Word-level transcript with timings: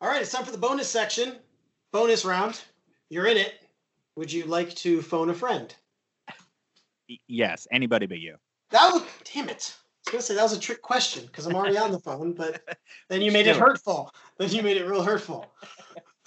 All 0.00 0.08
right, 0.08 0.22
it's 0.22 0.30
time 0.30 0.44
for 0.44 0.52
the 0.52 0.58
bonus 0.58 0.88
section. 0.88 1.34
Bonus 1.92 2.24
round. 2.24 2.60
You're 3.10 3.26
in 3.26 3.36
it. 3.36 3.54
Would 4.14 4.32
you 4.32 4.44
like 4.44 4.74
to 4.76 5.02
phone 5.02 5.28
a 5.30 5.34
friend? 5.34 5.74
Yes, 7.26 7.66
anybody 7.72 8.06
but 8.06 8.20
you. 8.20 8.36
That 8.70 8.92
was 8.92 9.02
damn 9.32 9.48
it. 9.48 9.74
I 10.06 10.10
was 10.10 10.12
gonna 10.12 10.22
say 10.22 10.34
that 10.36 10.42
was 10.42 10.52
a 10.52 10.60
trick 10.60 10.82
question 10.82 11.26
because 11.26 11.46
I'm 11.46 11.54
already 11.56 11.78
on 11.78 11.90
the 11.90 11.98
phone, 11.98 12.32
but 12.32 12.62
then 13.08 13.22
you 13.22 13.32
made 13.32 13.48
it 13.48 13.56
hurtful. 13.56 14.12
Then 14.36 14.50
you 14.50 14.62
made 14.62 14.76
it 14.76 14.86
real 14.86 15.02
hurtful. 15.02 15.46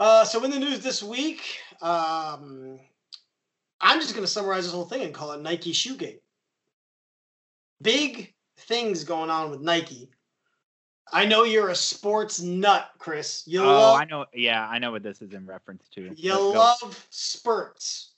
uh, 0.00 0.24
so 0.24 0.44
in 0.44 0.50
the 0.50 0.58
news 0.58 0.80
this 0.80 1.02
week, 1.02 1.58
um, 1.80 2.78
I'm 3.80 4.00
just 4.00 4.14
gonna 4.14 4.26
summarize 4.26 4.64
this 4.64 4.74
whole 4.74 4.84
thing 4.84 5.02
and 5.02 5.14
call 5.14 5.32
it 5.32 5.40
Nike 5.40 5.72
Shoegate. 5.72 6.20
Big 7.80 8.34
things 8.58 9.04
going 9.04 9.30
on 9.30 9.50
with 9.50 9.60
Nike. 9.60 10.10
I 11.12 11.26
know 11.26 11.44
you're 11.44 11.68
a 11.68 11.74
sports 11.74 12.40
nut, 12.40 12.90
Chris. 12.98 13.44
You 13.46 13.62
Oh, 13.62 13.66
love 13.66 14.00
I 14.00 14.04
know. 14.04 14.26
Yeah, 14.32 14.66
I 14.66 14.78
know 14.78 14.90
what 14.92 15.02
this 15.02 15.20
is 15.22 15.32
in 15.32 15.46
reference 15.46 15.86
to. 15.94 16.02
you 16.02 16.08
Let's 16.08 16.16
go. 16.42 16.50
love 16.52 17.06
spurts. 17.10 18.12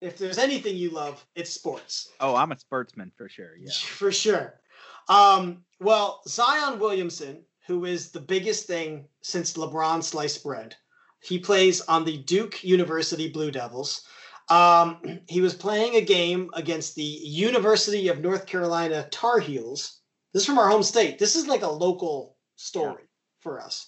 If 0.00 0.16
there's 0.16 0.38
anything 0.38 0.76
you 0.76 0.90
love, 0.90 1.24
it's 1.34 1.50
sports. 1.50 2.10
Oh, 2.20 2.34
I'm 2.34 2.52
a 2.52 2.58
sportsman 2.58 3.12
for 3.16 3.28
sure. 3.28 3.56
Yeah. 3.58 3.70
For 3.84 4.10
sure. 4.10 4.60
Um, 5.08 5.64
well, 5.80 6.22
Zion 6.26 6.78
Williamson, 6.78 7.44
who 7.66 7.84
is 7.84 8.10
the 8.10 8.20
biggest 8.20 8.66
thing 8.66 9.06
since 9.22 9.54
LeBron 9.54 10.02
sliced 10.02 10.42
bread, 10.42 10.74
he 11.22 11.38
plays 11.38 11.82
on 11.82 12.04
the 12.04 12.16
Duke 12.18 12.64
University 12.64 13.28
Blue 13.28 13.50
Devils. 13.50 14.06
Um, 14.48 15.20
he 15.28 15.42
was 15.42 15.52
playing 15.54 15.96
a 15.96 16.00
game 16.00 16.48
against 16.54 16.94
the 16.94 17.02
University 17.02 18.08
of 18.08 18.20
North 18.20 18.46
Carolina 18.46 19.06
Tar 19.10 19.38
Heels. 19.38 19.99
This 20.32 20.42
is 20.42 20.46
from 20.46 20.58
our 20.58 20.68
home 20.68 20.82
state. 20.82 21.18
This 21.18 21.36
is 21.36 21.46
like 21.46 21.62
a 21.62 21.68
local 21.70 22.36
story 22.56 23.04
for 23.40 23.60
us. 23.60 23.86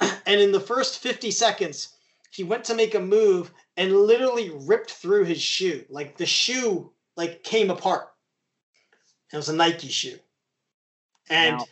And 0.26 0.40
in 0.40 0.52
the 0.52 0.60
first 0.60 0.98
50 1.00 1.30
seconds, 1.32 1.88
he 2.30 2.44
went 2.44 2.62
to 2.64 2.74
make 2.74 2.94
a 2.94 3.00
move 3.00 3.50
and 3.76 3.92
literally 3.96 4.50
ripped 4.50 4.92
through 4.92 5.24
his 5.24 5.40
shoe. 5.42 5.84
Like 5.88 6.16
the 6.16 6.26
shoe 6.26 6.92
like 7.16 7.42
came 7.42 7.70
apart. 7.70 8.08
It 9.32 9.36
was 9.36 9.48
a 9.48 9.56
Nike 9.56 9.88
shoe. 9.88 10.18
And 11.30 11.64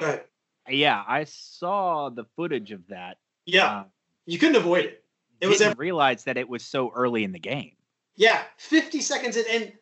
Now- 0.00 0.20
Yeah, 0.68 1.02
I 1.06 1.24
saw 1.24 2.10
the 2.10 2.24
footage 2.36 2.72
of 2.72 2.86
that. 2.88 3.16
yeah, 3.46 3.80
Uh, 3.80 3.84
you 4.26 4.38
couldn't 4.38 4.56
avoid 4.56 4.84
it. 4.84 5.04
It 5.40 5.46
was 5.48 5.58
didn't 5.58 5.72
ev- 5.72 5.78
realize 5.78 6.24
that 6.24 6.36
it 6.36 6.48
was 6.48 6.64
so 6.64 6.90
early 6.94 7.24
in 7.24 7.32
the 7.32 7.38
game. 7.40 7.74
Yeah, 8.16 8.42
50 8.58 9.00
seconds 9.00 9.36
in, 9.36 9.46
and 9.48 9.72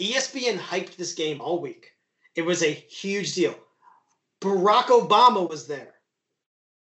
ESPN 0.00 0.58
hyped 0.58 0.96
this 0.96 1.12
game 1.12 1.40
all 1.42 1.60
week. 1.60 1.92
It 2.38 2.46
was 2.46 2.62
a 2.62 2.70
huge 2.70 3.34
deal. 3.34 3.52
Barack 4.40 4.84
Obama 4.84 5.50
was 5.50 5.66
there. 5.66 5.94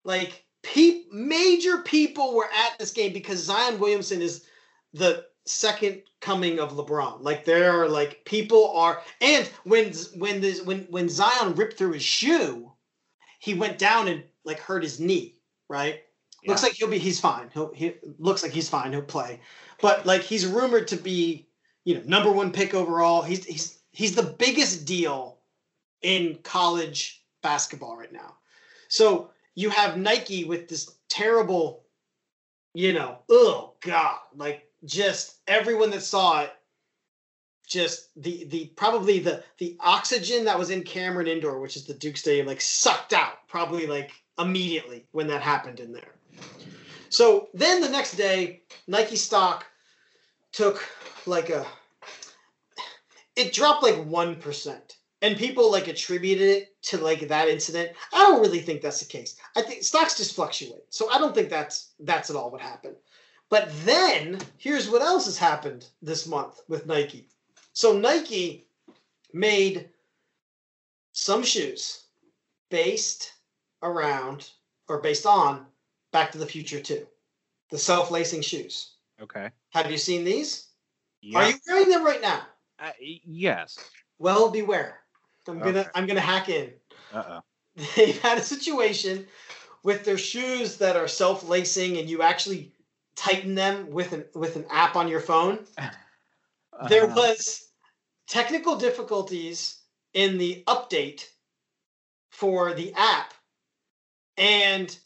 Like, 0.04 0.44
pe- 0.64 1.04
major 1.14 1.78
people 1.78 2.36
were 2.36 2.50
at 2.54 2.78
this 2.78 2.92
game 2.92 3.14
because 3.14 3.40
Zion 3.40 3.80
Williamson 3.80 4.22
is 4.22 4.44
the 4.92 5.24
second 5.46 6.02
coming 6.20 6.60
of 6.60 6.74
LeBron. 6.74 7.22
Like, 7.22 7.46
there 7.46 7.72
are 7.72 7.88
like 7.88 8.26
people 8.26 8.70
are, 8.76 9.02
and 9.22 9.50
when 9.64 9.94
when 10.18 10.42
this 10.42 10.62
when 10.62 10.88
when 10.90 11.08
Zion 11.08 11.56
ripped 11.56 11.78
through 11.78 11.94
his 11.94 12.04
shoe, 12.04 12.74
he 13.40 13.54
went 13.54 13.78
down 13.78 14.10
and 14.10 14.26
like 14.44 14.60
hurt 14.60 14.84
his 14.84 15.00
knee. 15.00 15.38
Right. 15.70 16.02
Looks 16.46 16.64
like 16.64 16.74
he'll 16.74 16.90
be. 16.90 17.00
He's 17.00 17.22
fine. 17.22 17.50
He'll. 17.54 17.74
He 17.74 17.94
looks 18.20 18.44
like 18.44 18.52
he's 18.52 18.68
fine. 18.68 18.92
He'll 18.92 19.04
play, 19.04 19.40
but 19.82 20.06
like 20.06 20.22
he's 20.22 20.46
rumored 20.46 20.90
to 20.90 20.98
be, 20.98 21.48
you 21.86 21.96
know, 21.96 22.04
number 22.06 22.30
one 22.30 22.52
pick 22.52 22.74
overall. 22.74 23.22
He's 23.22 23.46
he's 23.46 23.80
he's 23.94 24.16
the 24.16 24.36
biggest 24.38 24.86
deal 24.86 25.35
in 26.02 26.40
college 26.44 27.24
basketball 27.42 27.98
right 27.98 28.12
now. 28.12 28.36
So 28.88 29.32
you 29.56 29.70
have 29.70 29.98
Nike 29.98 30.44
with 30.44 30.68
this 30.68 30.92
terrible, 31.10 31.84
you 32.74 32.94
know, 32.94 33.20
oh 33.30 33.74
god, 33.82 34.20
like 34.36 34.70
just 34.84 35.38
everyone 35.48 35.90
that 35.92 36.04
saw 36.04 36.42
it, 36.42 36.54
just 37.68 38.10
the 38.22 38.46
the 38.46 38.68
probably 38.76 39.20
the 39.20 39.44
the 39.58 39.76
oxygen 39.80 40.46
that 40.46 40.60
was 40.60 40.70
in 40.70 40.84
Cameron 40.84 41.28
Indoor, 41.28 41.60
which 41.60 41.76
is 41.76 41.86
the 41.86 41.94
Duke 41.94 42.18
Stadium, 42.18 42.48
like 42.48 42.62
sucked 42.62 43.14
out 43.14 43.48
probably 43.48 43.88
like 43.88 44.12
immediately 44.38 45.06
when 45.12 45.28
that 45.28 45.42
happened 45.42 45.80
in 45.80 45.92
there. 45.92 46.14
So 47.10 47.50
then 47.54 47.82
the 47.82 47.90
next 47.90 48.16
day, 48.16 48.62
Nike 48.88 49.16
stock 49.16 49.66
took 50.52 50.88
like 51.26 51.50
a 51.50 51.66
it 53.36 53.54
dropped 53.54 53.84
like 53.84 53.96
1%. 53.96 54.95
And 55.26 55.36
people 55.36 55.72
like 55.72 55.88
attributed 55.88 56.48
it 56.48 56.82
to 56.84 57.00
like 57.00 57.28
that 57.30 57.48
incident. 57.48 57.94
I 58.14 58.20
don't 58.20 58.42
really 58.42 58.60
think 58.60 58.82
that's 58.82 59.00
the 59.00 59.08
case. 59.08 59.38
I 59.56 59.64
think 59.64 59.82
stocks 59.82 60.16
just 60.16 60.36
fluctuate. 60.36 60.84
So 60.90 61.10
I 61.10 61.18
don't 61.18 61.34
think 61.34 61.50
that's 61.50 61.94
that's 62.00 62.30
at 62.30 62.36
all 62.36 62.52
what 62.52 62.62
happened. 62.62 62.96
But 63.50 63.72
then 63.86 64.38
here's 64.58 64.88
what 64.88 65.02
else 65.02 65.26
has 65.26 65.36
happened 65.36 65.88
this 66.00 66.28
month 66.28 66.62
with 66.68 66.86
Nike. 66.86 67.28
So 67.74 67.98
Nike 67.98 68.68
made 69.34 69.90
some 71.14 71.42
shoes 71.42 72.04
based 72.70 73.34
around 73.82 74.52
or 74.88 75.02
based 75.02 75.26
on 75.26 75.66
Back 76.12 76.32
to 76.34 76.38
the 76.38 76.46
Future 76.46 76.80
2. 76.80 77.04
The 77.72 77.80
self-lacing 77.80 78.42
shoes. 78.44 78.92
Okay. 79.20 79.50
Have 79.72 79.90
you 79.90 79.98
seen 79.98 80.24
these? 80.24 80.68
Yeah. 81.24 81.40
Are 81.40 81.50
you 81.50 81.56
wearing 81.68 81.90
them 81.90 82.06
right 82.06 82.22
now? 82.22 82.44
Uh, 82.78 82.92
yes. 83.00 83.80
Well, 84.20 84.52
beware. 84.52 85.00
I'm 85.48 85.60
gonna 85.60 85.80
Okay. 85.82 85.90
I'm 85.96 86.06
gonna 86.08 86.20
hack 86.22 86.50
in. 86.50 86.74
Uh 87.14 87.24
oh. 87.28 87.40
They've 87.96 88.20
had 88.22 88.38
a 88.38 88.44
situation 88.44 89.28
with 89.84 90.04
their 90.06 90.18
shoes 90.18 90.78
that 90.78 90.96
are 90.96 91.08
self-lacing 91.08 91.98
and 91.98 92.10
you 92.10 92.22
actually 92.22 92.74
tighten 93.16 93.56
them 93.56 93.90
with 93.92 94.14
an 94.14 94.26
with 94.34 94.56
an 94.56 94.66
app 94.70 94.96
on 94.96 95.08
your 95.08 95.22
phone. 95.22 95.66
There 96.88 97.06
Uh-huh. 97.06 97.16
was 97.16 97.70
technical 98.28 98.76
difficulties 98.78 99.82
in 100.14 100.38
the 100.38 100.64
update 100.68 101.30
for 102.30 102.74
the 102.74 102.94
app 102.94 103.34
and 104.38 104.98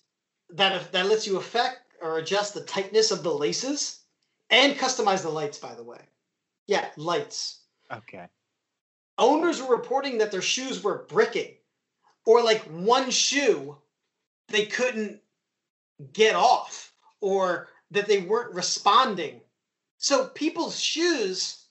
that 0.49 0.91
that 0.91 1.05
lets 1.07 1.27
you 1.27 1.37
affect 1.37 1.81
or 2.01 2.17
adjust 2.17 2.53
the 2.53 2.63
tightness 2.63 3.11
of 3.11 3.23
the 3.23 3.33
laces 3.33 4.03
and 4.49 4.75
customize 4.77 5.21
the 5.21 5.29
lights 5.29 5.57
by 5.57 5.75
the 5.75 5.83
way. 5.83 6.01
Yeah, 6.67 6.89
lights. 6.97 7.61
Okay. 7.91 8.27
Owners 9.19 9.61
were 9.61 9.75
reporting 9.75 10.17
that 10.17 10.31
their 10.31 10.41
shoes 10.41 10.83
were 10.83 11.05
bricking 11.09 11.55
or 12.25 12.43
like 12.43 12.61
one 12.63 13.11
shoe 13.11 13.77
they 14.47 14.65
couldn't 14.65 15.21
get 16.13 16.35
off 16.35 16.93
or 17.21 17.67
that 17.91 18.07
they 18.07 18.21
weren't 18.21 18.55
responding 18.55 19.41
so 19.97 20.27
people's 20.27 20.79
shoes 20.79 21.65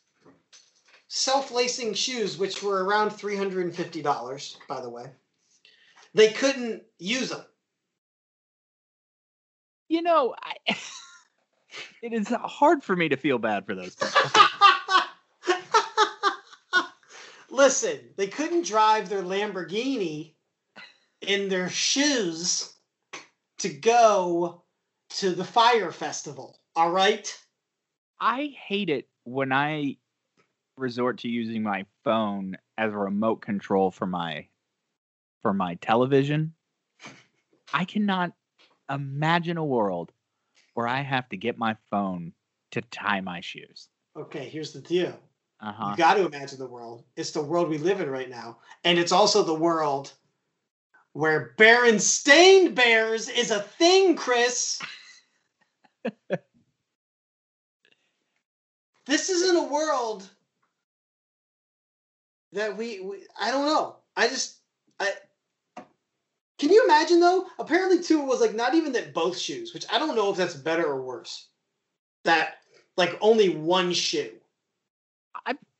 self-lacing 1.08 1.94
shoes 1.94 2.38
which 2.38 2.62
were 2.62 2.84
around 2.84 3.10
$350 3.10 4.56
by 4.68 4.80
the 4.80 4.90
way 4.90 5.06
they 6.14 6.30
couldn't 6.30 6.82
use 6.98 7.30
them 7.30 7.44
You 9.88 10.02
know, 10.02 10.34
I, 10.42 10.54
it 12.02 12.12
is 12.12 12.28
hard 12.28 12.84
for 12.84 12.94
me 12.94 13.08
to 13.08 13.16
feel 13.16 13.38
bad 13.38 13.64
for 13.66 13.74
those 13.74 13.96
people. 13.96 14.42
Listen, 17.58 17.98
they 18.16 18.28
couldn't 18.28 18.66
drive 18.66 19.08
their 19.08 19.24
Lamborghini 19.24 20.34
in 21.20 21.48
their 21.48 21.68
shoes 21.68 22.72
to 23.58 23.68
go 23.68 24.62
to 25.10 25.32
the 25.32 25.42
Fyre 25.42 25.90
Festival. 25.90 26.60
All 26.76 26.92
right? 26.92 27.36
I 28.20 28.54
hate 28.68 28.90
it 28.90 29.08
when 29.24 29.52
I 29.52 29.96
resort 30.76 31.18
to 31.18 31.28
using 31.28 31.64
my 31.64 31.84
phone 32.04 32.56
as 32.76 32.92
a 32.92 32.96
remote 32.96 33.42
control 33.42 33.90
for 33.90 34.06
my 34.06 34.46
for 35.42 35.52
my 35.52 35.74
television. 35.74 36.54
I 37.74 37.84
cannot 37.84 38.34
imagine 38.88 39.56
a 39.56 39.64
world 39.64 40.12
where 40.74 40.86
I 40.86 41.00
have 41.00 41.28
to 41.30 41.36
get 41.36 41.58
my 41.58 41.76
phone 41.90 42.34
to 42.70 42.82
tie 42.82 43.20
my 43.20 43.40
shoes. 43.40 43.88
Okay, 44.16 44.48
here's 44.48 44.72
the 44.72 44.80
deal. 44.80 45.18
Uh-huh. 45.60 45.90
You 45.90 45.96
got 45.96 46.14
to 46.14 46.26
imagine 46.26 46.58
the 46.58 46.68
world. 46.68 47.04
It's 47.16 47.32
the 47.32 47.42
world 47.42 47.68
we 47.68 47.78
live 47.78 48.00
in 48.00 48.08
right 48.10 48.30
now. 48.30 48.58
And 48.84 48.98
it's 48.98 49.12
also 49.12 49.42
the 49.42 49.54
world 49.54 50.12
where 51.12 51.54
Berenstain 51.58 52.74
Bears 52.74 53.28
is 53.28 53.50
a 53.50 53.60
thing, 53.60 54.14
Chris. 54.14 54.80
this 59.06 59.28
isn't 59.28 59.56
a 59.56 59.64
world 59.64 60.28
that 62.52 62.76
we, 62.76 63.00
we 63.00 63.24
I 63.40 63.50
don't 63.50 63.66
know. 63.66 63.96
I 64.16 64.28
just 64.28 64.58
I 65.00 65.12
can 66.58 66.70
you 66.70 66.84
imagine 66.84 67.20
though? 67.20 67.46
Apparently 67.58 68.00
too 68.02 68.20
it 68.20 68.26
was 68.26 68.40
like 68.40 68.54
not 68.54 68.74
even 68.74 68.92
that 68.92 69.12
both 69.12 69.36
shoes, 69.36 69.74
which 69.74 69.86
I 69.92 69.98
don't 69.98 70.14
know 70.16 70.30
if 70.30 70.36
that's 70.36 70.54
better 70.54 70.86
or 70.86 71.02
worse. 71.02 71.48
That 72.24 72.58
like 72.96 73.18
only 73.20 73.48
one 73.48 73.92
shoe. 73.92 74.37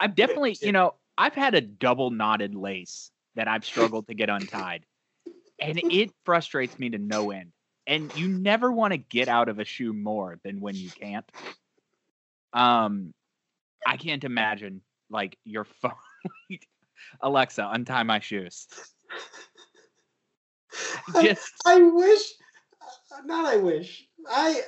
I've 0.01 0.15
definitely, 0.15 0.57
you 0.63 0.73
know, 0.73 0.95
I've 1.17 1.35
had 1.35 1.55
a 1.55 1.61
double 1.61 2.11
knotted 2.11 2.55
lace 2.55 3.11
that 3.35 3.49
I've 3.49 3.65
struggled 3.65 4.09
to 4.09 4.15
get 4.15 4.31
untied. 4.31 4.85
and 5.61 5.79
it 5.79 6.11
frustrates 6.25 6.79
me 6.79 6.91
to 6.91 6.99
no 6.99 7.31
end. 7.31 7.53
And 7.87 8.15
you 8.17 8.29
never 8.29 8.71
want 8.71 8.93
to 8.93 8.99
get 8.99 9.29
out 9.29 9.49
of 9.49 9.59
a 9.59 9.65
shoe 9.65 9.93
more 9.93 10.39
than 10.45 10.61
when 10.61 10.75
you 10.75 10.91
can't. 10.91 11.25
Um, 12.53 13.15
I 13.87 13.97
can't 13.97 14.25
imagine 14.25 14.83
like 15.11 15.39
your 15.45 15.65
phone. 15.65 15.93
Alexa, 17.23 17.67
untie 17.73 18.03
my 18.03 18.21
shoes. 18.21 18.67
Just 21.23 21.53
I, 21.65 21.77
I 21.77 21.83
wish, 21.83 22.21
uh, 22.83 23.23
not 23.25 23.47
I 23.47 23.57
wish. 23.57 24.07
I 24.29 24.61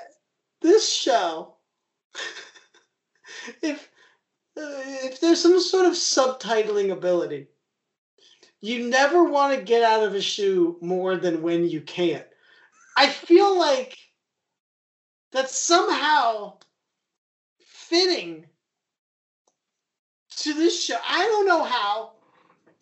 this 0.63 0.91
show. 0.91 1.57
if 3.63 3.89
if 5.05 5.21
there's 5.21 5.41
some 5.41 5.61
sort 5.61 5.87
of 5.87 5.93
subtitling 5.93 6.93
ability, 6.93 7.49
you 8.61 8.89
never 8.89 9.25
want 9.25 9.57
to 9.57 9.65
get 9.65 9.83
out 9.83 10.03
of 10.03 10.15
a 10.15 10.21
shoe 10.21 10.77
more 10.81 11.17
than 11.17 11.43
when 11.43 11.69
you 11.69 11.81
can't. 11.81 12.27
I 12.97 13.09
feel 13.09 13.59
like 13.59 13.97
that's 15.33 15.57
somehow 15.57 16.59
fitting 17.59 18.47
to 20.37 20.55
this 20.55 20.85
show. 20.85 20.97
I 21.07 21.23
don't 21.25 21.47
know 21.47 21.65
how. 21.65 22.13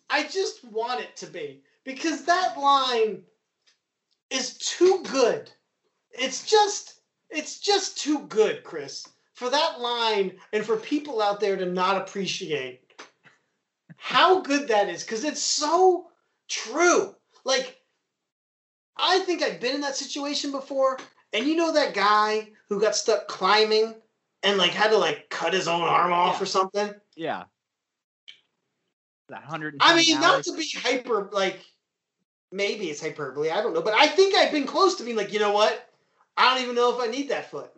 I 0.09 0.23
just 0.23 0.63
want 0.65 1.01
it 1.01 1.15
to 1.17 1.27
be 1.27 1.61
because 1.83 2.25
that 2.25 2.57
line 2.57 3.23
is 4.29 4.57
too 4.57 5.03
good. 5.11 5.51
It's 6.11 6.45
just 6.45 7.01
it's 7.29 7.59
just 7.59 7.97
too 7.99 8.19
good, 8.27 8.63
Chris. 8.63 9.07
For 9.39 9.49
that 9.49 9.79
line 9.79 10.33
and 10.51 10.65
for 10.65 10.75
people 10.75 11.21
out 11.21 11.39
there 11.39 11.55
to 11.55 11.65
not 11.65 11.95
appreciate 11.95 12.81
how 13.95 14.41
good 14.41 14.67
that 14.67 14.89
is 14.89 15.05
cuz 15.05 15.23
it's 15.23 15.41
so 15.41 16.11
true. 16.49 17.15
Like 17.45 17.81
I 18.97 19.19
think 19.19 19.41
I've 19.41 19.61
been 19.61 19.75
in 19.75 19.81
that 19.81 19.95
situation 19.95 20.51
before 20.51 20.99
and 21.31 21.47
you 21.47 21.55
know 21.55 21.71
that 21.71 21.93
guy 21.93 22.51
who 22.67 22.81
got 22.81 22.97
stuck 22.97 23.29
climbing 23.29 23.95
and 24.43 24.57
like 24.57 24.71
had 24.71 24.89
to 24.89 24.97
like 24.97 25.29
cut 25.29 25.53
his 25.53 25.69
own 25.69 25.83
arm 25.83 26.11
off 26.11 26.35
Yeah. 26.35 26.43
or 26.43 26.45
something? 26.45 26.93
yeah. 27.15 27.43
That 29.29 29.43
hundred. 29.43 29.77
I 29.79 29.95
mean, 29.95 30.19
not 30.19 30.43
to 30.43 30.53
be 30.53 30.69
hyper, 30.75 31.29
like 31.31 31.63
maybe 32.51 32.89
it's 32.89 32.99
hyperbole. 32.99 33.51
I 33.51 33.61
don't 33.61 33.73
know, 33.73 33.81
but 33.81 33.93
I 33.93 34.07
think 34.07 34.35
I've 34.35 34.51
been 34.51 34.65
close 34.65 34.95
to 34.95 35.05
being 35.05 35.15
like, 35.15 35.31
you 35.31 35.39
know 35.39 35.53
what? 35.53 35.89
I 36.35 36.53
don't 36.53 36.63
even 36.63 36.75
know 36.75 36.93
if 36.93 36.99
I 36.99 37.09
need 37.09 37.29
that 37.29 37.49
foot. 37.49 37.71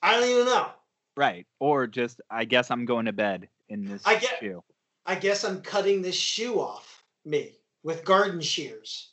I 0.00 0.12
don't 0.14 0.28
even 0.28 0.44
know. 0.44 0.70
Right, 1.18 1.46
or 1.58 1.86
just 1.86 2.20
I 2.30 2.44
guess 2.44 2.70
I'm 2.70 2.84
going 2.86 3.06
to 3.06 3.12
bed 3.12 3.48
in 3.68 3.84
this 3.84 4.02
I 4.06 4.14
get- 4.16 4.38
shoe. 4.40 4.62
I 5.04 5.14
guess 5.14 5.42
I'm 5.42 5.62
cutting 5.62 6.02
this 6.02 6.14
shoe 6.14 6.60
off 6.60 7.02
me 7.24 7.52
with 7.82 8.04
garden 8.04 8.40
shears. 8.42 9.10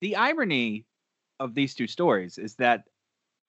The 0.00 0.14
irony 0.16 0.86
of 1.40 1.54
these 1.54 1.74
two 1.74 1.86
stories 1.88 2.38
is 2.38 2.54
that 2.56 2.84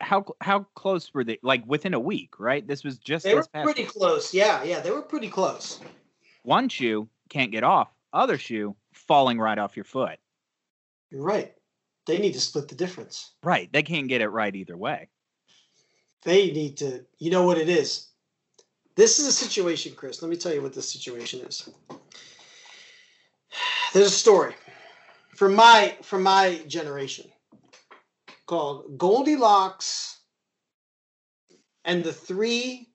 how 0.01 0.25
how 0.41 0.65
close 0.75 1.13
were 1.13 1.23
they? 1.23 1.37
Like 1.43 1.63
within 1.67 1.93
a 1.93 1.99
week, 1.99 2.39
right? 2.39 2.65
This 2.67 2.83
was 2.83 2.97
just 2.97 3.23
They 3.23 3.35
were 3.35 3.45
pretty 3.63 3.85
close. 3.85 4.33
Yeah, 4.33 4.63
yeah, 4.63 4.79
they 4.79 4.91
were 4.91 5.01
pretty 5.03 5.29
close. 5.29 5.79
one 6.43 6.69
shoe 6.69 7.07
can't 7.29 7.51
get 7.51 7.63
off, 7.63 7.89
other 8.11 8.37
shoe 8.37 8.75
falling 8.93 9.39
right 9.39 9.57
off 9.59 9.75
your 9.77 9.85
foot. 9.85 10.17
You're 11.11 11.21
right. 11.23 11.53
They 12.07 12.17
need 12.17 12.33
to 12.33 12.41
split 12.41 12.67
the 12.67 12.75
difference. 12.75 13.31
Right, 13.43 13.71
they 13.71 13.83
can't 13.83 14.07
get 14.07 14.21
it 14.21 14.29
right 14.29 14.55
either 14.55 14.77
way. 14.77 15.09
They 16.25 16.51
need 16.51 16.77
to. 16.77 17.05
You 17.19 17.31
know 17.31 17.43
what 17.43 17.57
it 17.57 17.69
is. 17.69 18.09
This 18.95 19.19
is 19.19 19.27
a 19.27 19.31
situation, 19.31 19.93
Chris. 19.95 20.21
Let 20.21 20.29
me 20.29 20.37
tell 20.37 20.53
you 20.53 20.61
what 20.61 20.73
this 20.73 20.91
situation 20.91 21.41
is. 21.41 21.69
There's 23.93 24.07
a 24.07 24.09
story 24.09 24.55
from 25.35 25.55
my 25.55 25.95
from 26.01 26.23
my 26.23 26.61
generation 26.67 27.31
called 28.47 28.97
Goldilocks 28.97 30.19
and 31.85 32.03
the 32.03 32.13
Three 32.13 32.89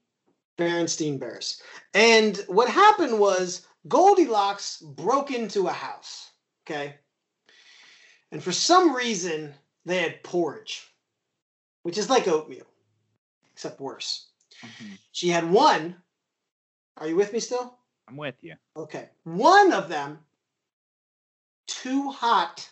Berenstein 0.59 1.19
Bears. 1.19 1.63
And 1.95 2.37
what 2.49 2.69
happened 2.69 3.19
was 3.19 3.67
Goldilocks 3.89 4.79
broke 4.79 5.31
into 5.31 5.69
a 5.69 5.73
house. 5.73 6.31
Okay. 6.67 6.97
And 8.33 8.43
for 8.43 8.53
some 8.53 8.95
reason, 8.95 9.55
they 9.87 9.99
had 9.99 10.23
porridge, 10.23 10.87
which 11.83 11.99
is 11.99 12.11
like 12.11 12.29
oatmeal, 12.29 12.67
except 13.61 13.79
worse. 13.79 14.31
Mhm. 14.63 14.99
She 15.13 15.29
had 15.29 15.51
one. 15.51 16.03
Are 16.97 17.07
you 17.07 17.15
with 17.15 17.31
me 17.35 17.41
still? 17.41 17.79
I'm 18.09 18.17
with 18.17 18.43
you. 18.43 18.57
Okay. 18.75 19.11
One 19.25 19.75
of 19.75 19.91
them 19.91 20.25
too 21.67 22.11
hot. 22.11 22.67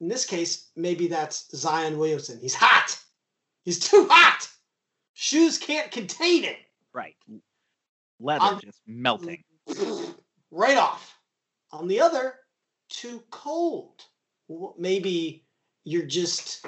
In 0.00 0.06
this 0.06 0.24
case, 0.24 0.70
maybe 0.76 1.08
that's 1.08 1.50
Zion 1.56 1.98
Williamson. 1.98 2.38
He's 2.38 2.54
hot. 2.54 3.02
He's 3.64 3.80
too 3.80 4.06
hot. 4.08 4.48
Shoes 5.14 5.58
can't 5.58 5.90
contain 5.90 6.44
it. 6.44 6.58
Right, 6.92 7.16
leather 8.20 8.60
just 8.62 8.80
melting. 8.86 9.42
right 10.52 10.78
off. 10.78 11.18
On 11.72 11.88
the 11.88 12.00
other, 12.00 12.36
too 12.88 13.24
cold. 13.30 14.02
Maybe 14.78 15.46
you're 15.82 16.06
just. 16.06 16.64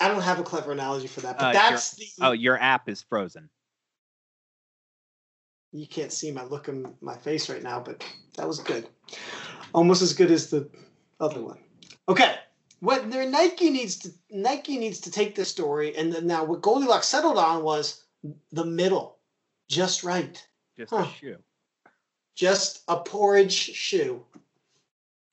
I 0.00 0.08
don't 0.08 0.22
have 0.22 0.38
a 0.40 0.42
clever 0.42 0.72
analogy 0.72 1.06
for 1.06 1.20
that, 1.20 1.38
but 1.38 1.44
Uh, 1.48 1.52
that's 1.52 1.94
the. 1.94 2.06
Oh, 2.22 2.32
your 2.32 2.58
app 2.58 2.88
is 2.88 3.02
frozen. 3.02 3.48
you 5.72 5.86
can't 5.86 6.12
see 6.12 6.32
my 6.32 6.42
look 6.44 6.66
in 6.66 6.92
my 7.00 7.16
face 7.16 7.48
right 7.48 7.62
now, 7.62 7.78
but 7.78 8.02
that 8.36 8.48
was 8.48 8.58
good. 8.58 8.88
Almost 9.72 10.02
as 10.02 10.12
good 10.14 10.30
as 10.32 10.50
the 10.50 10.68
other 11.20 11.40
one. 11.42 11.58
Okay. 12.08 12.34
What 12.80 13.08
their 13.10 13.28
Nike 13.30 13.70
needs 13.70 13.96
to 13.98 14.08
Nike 14.30 14.78
needs 14.78 14.98
to 15.00 15.10
take 15.12 15.34
this 15.36 15.48
story 15.48 15.94
and 15.96 16.12
then 16.12 16.26
now 16.26 16.42
what 16.44 16.62
Goldilocks 16.62 17.06
settled 17.06 17.38
on 17.38 17.62
was 17.62 18.02
the 18.50 18.64
middle. 18.64 19.18
Just 19.68 20.02
right. 20.02 20.44
Just 20.76 20.90
Huh. 20.92 21.02
a 21.08 21.12
shoe. 21.18 21.36
Just 22.34 22.82
a 22.88 22.98
porridge 22.98 23.52
shoe. 23.52 24.24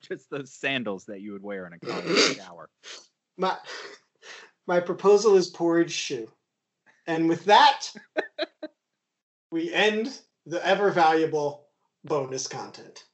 Just 0.02 0.30
those 0.30 0.52
sandals 0.52 1.06
that 1.06 1.20
you 1.20 1.32
would 1.32 1.42
wear 1.42 1.66
in 1.66 1.72
a 1.72 1.78
college 1.84 2.36
shower. 2.36 2.68
My 3.36 3.56
my 4.68 4.78
proposal 4.78 5.34
is 5.34 5.48
porridge 5.48 5.90
shoe. 5.90 6.30
And 7.06 7.26
with 7.26 7.46
that, 7.46 7.90
we 9.50 9.72
end 9.72 10.20
the 10.44 10.64
ever 10.64 10.90
valuable 10.90 11.68
bonus 12.04 12.46
content. 12.46 13.04